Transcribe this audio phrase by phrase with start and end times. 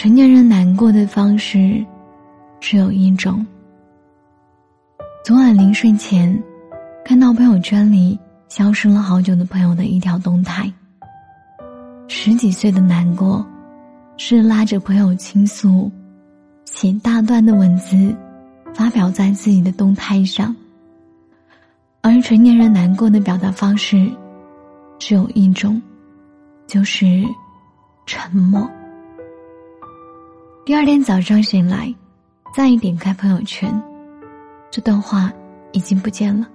[0.00, 1.84] 成年人难过的方式
[2.58, 3.46] 只有一种。
[5.22, 6.42] 昨晚临睡前，
[7.04, 8.18] 看到朋友圈里
[8.48, 10.72] 消失了好久的朋友的一条动态。
[12.08, 13.46] 十几岁的难过，
[14.16, 15.92] 是拉着朋友倾诉，
[16.64, 18.16] 写大段的文字，
[18.72, 20.56] 发表在自己的动态上。
[22.00, 24.10] 而成年人难过的表达方式，
[24.98, 25.78] 只有一种，
[26.66, 27.22] 就是
[28.06, 28.66] 沉默。
[30.70, 31.92] 第二天早上醒来，
[32.54, 33.68] 再一点开朋友圈，
[34.70, 35.32] 这段话
[35.72, 36.46] 已经不见了。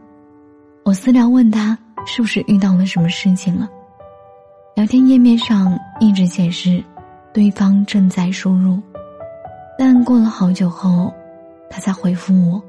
[0.86, 3.68] 我私聊问他是不是遇到了什么事情了，
[4.74, 6.82] 聊天页面上一直显示
[7.34, 8.82] 对方正在输入，
[9.78, 11.14] 但过了好久后，
[11.70, 12.64] 他才回复我：“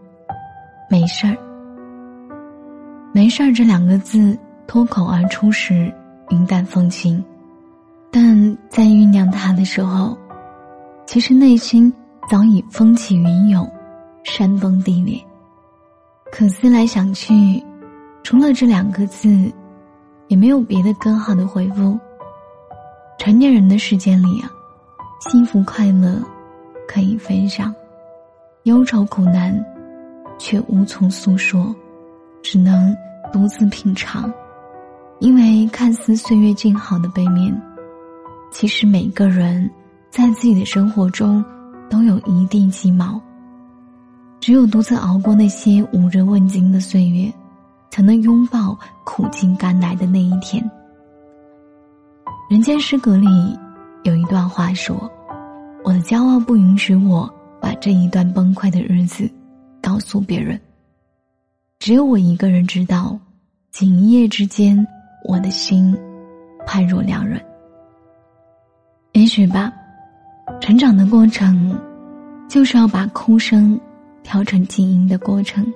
[0.90, 1.36] 没事儿。”
[3.14, 4.36] 没事儿这两个字
[4.66, 5.94] 脱口而出时
[6.30, 7.24] 云淡风轻，
[8.10, 10.18] 但在酝酿它的时候，
[11.06, 11.92] 其实内心
[12.28, 13.66] 早已风起云涌，
[14.24, 15.18] 山崩地裂。
[16.32, 17.62] 可思来想去，
[18.22, 19.28] 除了这两个字，
[20.28, 21.98] 也没有别的更好的回复。
[23.18, 24.50] 成年人的世界里啊，
[25.20, 26.20] 幸福快乐
[26.86, 27.74] 可以分享，
[28.64, 29.64] 忧愁苦难
[30.38, 31.74] 却无从诉说，
[32.42, 32.94] 只能。
[33.32, 34.32] 独自品尝，
[35.18, 37.52] 因为看似岁月静好的背面，
[38.52, 39.68] 其实每个人
[40.16, 41.44] 在自己的生活中
[41.90, 43.20] 都有一地鸡毛。
[44.40, 47.30] 只有独自熬过那些无人问津的岁月，
[47.90, 50.64] 才能拥抱苦尽甘来的那一天。
[52.48, 53.26] 人间失格里
[54.04, 54.96] 有一段话说
[55.84, 57.30] ：“我的骄傲不允许我
[57.60, 59.30] 把这一段崩溃的日子
[59.82, 60.58] 告诉别人。”
[61.78, 63.18] 只有我一个人知道，
[63.70, 64.86] 仅一夜之间，
[65.28, 65.94] 我的心
[66.66, 67.38] 判若两人。
[69.12, 69.70] 也许吧，
[70.60, 71.78] 成长的过程，
[72.48, 73.78] 就是要把哭声
[74.22, 75.66] 调成静音的过程，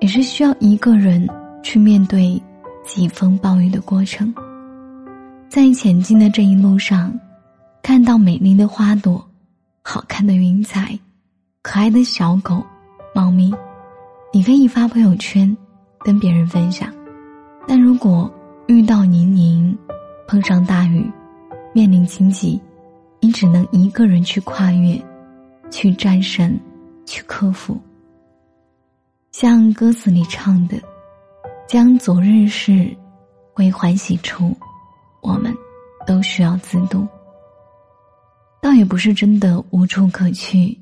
[0.00, 1.28] 也是需要一个人
[1.62, 2.40] 去面对
[2.84, 4.32] 疾风暴雨的过程。
[5.48, 7.12] 在前进的这一路上，
[7.82, 9.24] 看到美丽的花朵，
[9.82, 10.98] 好看的云彩，
[11.62, 12.62] 可爱的小狗、
[13.14, 13.52] 猫咪。
[14.32, 15.56] 你可以发朋友圈，
[16.00, 16.92] 跟别人分享，
[17.66, 18.32] 但如果
[18.66, 19.76] 遇到泥泞，
[20.26, 21.08] 碰上大雨，
[21.72, 22.60] 面临荆棘，
[23.24, 25.02] 你只能一个人去跨越，
[25.70, 26.60] 去战胜，
[27.06, 27.80] 去克服。
[29.32, 30.76] 像歌词里唱的
[31.66, 32.94] ：“将昨日事
[33.54, 34.54] 归欢喜处，
[35.22, 35.56] 我们
[36.06, 37.08] 都需要自渡。”
[38.60, 40.78] 倒也不是真的无处可去，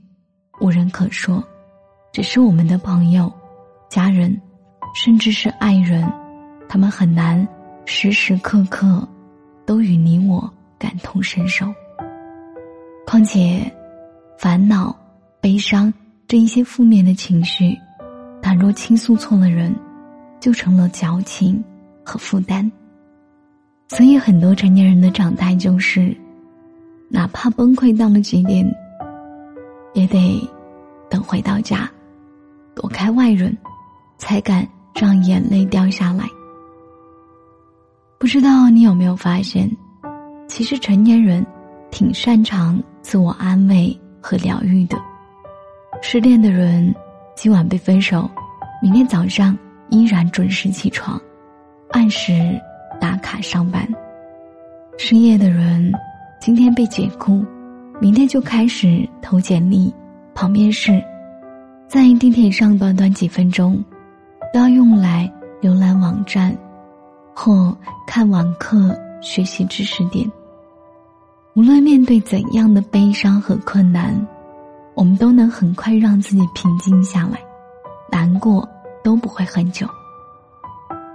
[0.61, 1.41] 无人可说，
[2.13, 3.33] 只是我们的朋友。
[3.89, 4.37] 家人，
[4.97, 6.13] 甚至是爱人，
[6.69, 7.47] 他们很难
[7.85, 9.09] 时时刻刻
[9.65, 11.73] 都与你我感同身受。
[13.07, 13.71] 况且，
[14.39, 14.95] 烦恼、
[15.41, 15.93] 悲伤
[16.27, 17.79] 这一些负面的情绪，
[18.41, 19.75] 倘若倾诉错了人，
[20.41, 21.63] 就成了矫情
[22.05, 22.71] 和负担。
[23.89, 26.17] 所以，很多成年人的长大就是，
[27.09, 28.67] 哪怕崩溃到了极点，
[29.93, 30.41] 也得
[31.11, 31.91] 等回到家，
[32.75, 33.57] 躲开外人。
[34.19, 34.65] 才敢
[34.95, 36.25] 让眼泪掉下来。
[38.21, 39.69] 不知道你有没有发现，
[40.47, 41.45] 其实成年人
[41.91, 44.97] 挺擅长自我安慰和疗愈的。
[46.01, 46.95] 失恋的人
[47.35, 48.31] 今晚被分手，
[48.81, 49.57] 明天早上
[49.91, 51.21] 依然准时起床，
[51.91, 52.59] 按时
[53.01, 53.87] 打卡上班。
[54.97, 55.93] 失业的人
[56.41, 57.45] 今天被解雇，
[58.01, 59.93] 明天就开始投简历、
[60.35, 61.03] 跑面试，
[61.89, 63.83] 在地铁上短短几分钟。
[64.53, 65.33] 都要用来
[65.63, 66.55] 浏览网站，
[67.35, 67.75] 或
[68.07, 70.31] 看网课学习知识点。
[71.55, 74.15] 无论面对怎样的悲伤和困难，
[74.95, 77.39] 我们都能很快让自己平静下来，
[78.11, 78.67] 难过
[79.05, 79.87] 都不会很久。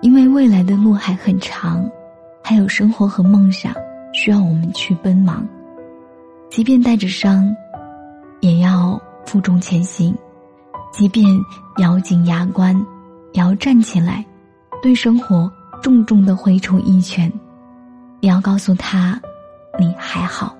[0.01, 1.83] 因为未来的路还很长，
[2.43, 3.73] 还有生活和梦想
[4.13, 5.43] 需要我们去奔忙。
[6.51, 7.51] 即便带着伤，
[8.39, 10.13] 也要负重前行；
[10.91, 11.25] 即便
[11.79, 12.75] 咬紧牙关。
[13.33, 14.23] 也要站起来，
[14.81, 15.51] 对生活
[15.81, 17.31] 重重的挥出一拳。
[18.21, 19.19] 也要告诉他，
[19.79, 20.55] 你还好。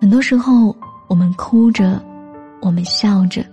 [0.00, 0.74] 很多时候，
[1.08, 2.02] 我们哭着，
[2.60, 3.44] 我们笑着，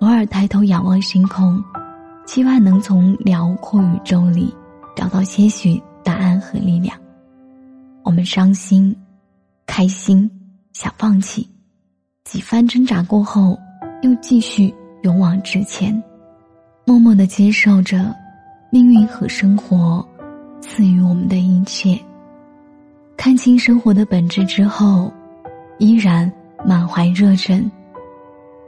[0.00, 1.62] 偶尔抬头仰望星空，
[2.26, 4.54] 期望能从辽阔宇宙里
[4.94, 6.96] 找到些许答案和力量。
[8.02, 8.94] 我们伤心、
[9.66, 10.30] 开心、
[10.72, 11.48] 想放弃，
[12.24, 13.58] 几番挣扎过后，
[14.02, 16.02] 又继续勇往直前。
[16.84, 18.14] 默默的接受着
[18.70, 20.06] 命运和生活
[20.60, 21.98] 赐予我们的一切，
[23.26, 25.12] 看清生活的本质之后，
[25.80, 26.32] 依然
[26.64, 27.68] 满怀热忱，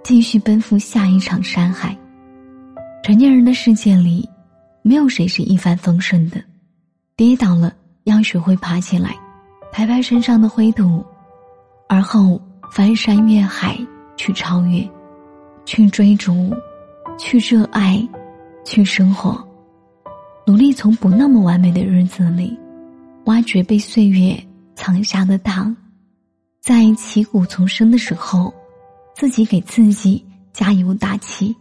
[0.02, 1.96] 继续奔赴下一场山海。
[3.04, 4.28] 成年人的世界里，
[4.82, 6.42] 没有谁是一帆风顺的，
[7.14, 7.72] 跌倒了
[8.02, 9.14] 要学会爬起来，
[9.70, 11.04] 拍拍身上的灰土，
[11.88, 12.40] 而后
[12.72, 13.78] 翻山越海
[14.16, 14.84] 去超越，
[15.64, 16.52] 去追逐，
[17.16, 18.04] 去热爱，
[18.64, 19.40] 去生活，
[20.44, 22.58] 努力从不那么完美的日子里，
[23.28, 24.42] 挖掘被岁月
[24.74, 25.76] 藏下的糖，
[26.62, 28.52] 在旗鼓丛生的时候，
[29.14, 31.54] 自己给自己加油打气。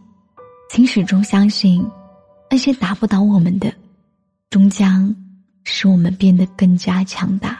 [0.70, 1.86] 请始终相信，
[2.50, 3.70] 那些打不倒我们的，
[4.48, 5.14] 终将
[5.62, 7.57] 使我们变得更加强大。